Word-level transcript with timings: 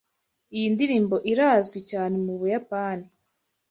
Iyi 0.55 0.67
ndirimbo 0.73 1.15
irazwi 1.31 1.79
cyane 1.91 2.15
mu 2.25 2.33
Buyapani. 2.39 3.05